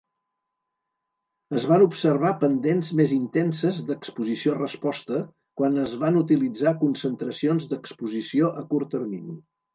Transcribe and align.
Es 1.59 1.65
van 1.71 1.83
observar 1.87 2.31
pendents 2.43 2.89
més 3.01 3.13
intenses 3.17 3.83
d'exposició-resposta 3.91 5.21
quan 5.63 5.79
es 5.85 5.95
van 6.07 6.19
utilitzar 6.25 6.75
concentracions 6.87 7.71
d'exposició 7.75 8.53
a 8.65 8.67
curt 8.75 8.93
termini. 8.99 9.39